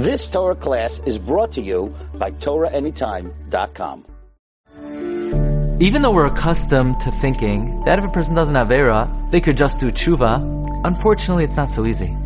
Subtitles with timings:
[0.00, 4.06] This Torah class is brought to you by TorahAnytime.com.
[5.78, 9.58] Even though we're accustomed to thinking that if a person does an Avera, they could
[9.58, 10.40] just do tshuva,
[10.86, 12.16] unfortunately it's not so easy.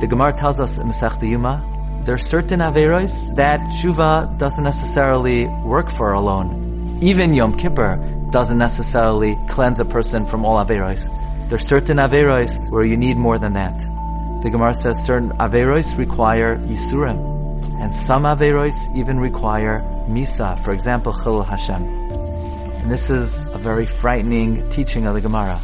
[0.00, 5.46] The Gemara tells us in Masech Yuma, there are certain Averos that tshuva doesn't necessarily
[5.64, 6.98] work for alone.
[7.00, 7.96] Even Yom Kippur
[8.30, 11.08] doesn't necessarily cleanse a person from all Averos.
[11.48, 14.01] There are certain Averos where you need more than that.
[14.42, 21.12] The Gemara says certain Averos require Yisurim, and some Averos even require Misa, for example,
[21.12, 21.84] Chil Hashem.
[21.84, 25.60] And this is a very frightening teaching of the Gemara.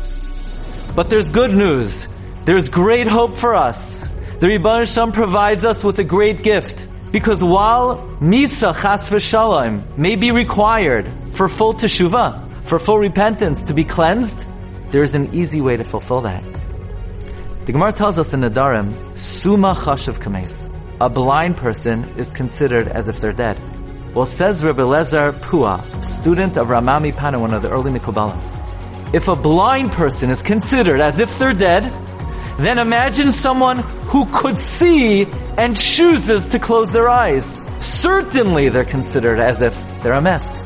[0.95, 2.07] But there's good news.
[2.45, 4.09] There's great hope for us.
[4.39, 6.87] The Rebbe Shem provides us with a great gift.
[7.11, 13.75] Because while Misa Chas V'Shalom may be required for full teshuvah, for full repentance to
[13.75, 14.47] be cleansed,
[14.91, 16.58] there is an easy way to fulfill that.
[17.69, 20.67] The Gemara tells us in Nedarim, Suma Chashav Kames.
[21.03, 23.61] A blind person is considered as if they're dead.
[24.15, 29.15] Well, says Rebbe Lezer Pua, student of Rama MiPano, one of the early Mikubalim.
[29.15, 31.93] If a blind person is considered as if they're dead,
[32.59, 35.27] then imagine someone who could see
[35.59, 37.61] and chooses to close their eyes.
[37.81, 40.59] Certainly they're considered as if they're a mess.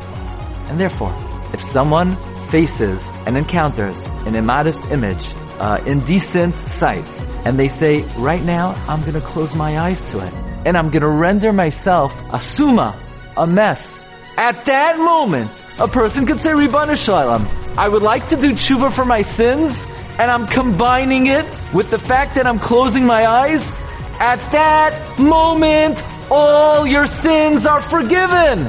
[0.68, 1.12] And therefore,
[1.52, 5.32] if someone faces and encounters an immodest image,
[5.62, 7.06] uh, indecent sight,
[7.46, 10.34] and they say, right now, I'm gonna close my eyes to it,
[10.66, 13.00] and I'm gonna render myself a suma,
[13.36, 14.04] a mess.
[14.36, 17.46] At that moment, a person could say, Ribbana Shalom,
[17.78, 19.86] I would like to do tshuva for my sins,
[20.18, 23.70] and I'm combining it with the fact that I'm closing my eyes.
[24.18, 28.64] At that moment, all your sins are forgiven.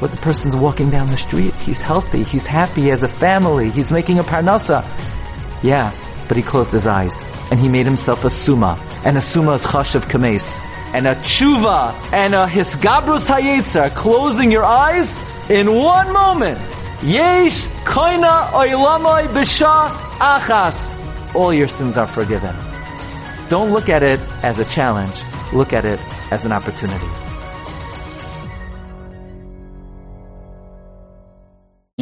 [0.00, 1.54] But the person's walking down the street.
[1.54, 2.24] He's healthy.
[2.24, 2.82] He's happy.
[2.82, 3.70] He has a family.
[3.70, 4.84] He's making a parnasa.
[5.64, 5.96] Yeah,
[6.28, 7.14] but he closed his eyes
[7.50, 8.78] and he made himself a suma.
[9.02, 10.60] And a suma is chashav kames.
[10.92, 16.60] And a tshuva and a hisgabrus hayetzer, closing your eyes in one moment.
[17.02, 19.88] Yesh koina oilamai b'sha
[20.18, 21.34] achas.
[21.34, 22.54] All your sins are forgiven.
[23.48, 25.18] Don't look at it as a challenge.
[25.54, 25.98] Look at it
[26.30, 27.08] as an opportunity.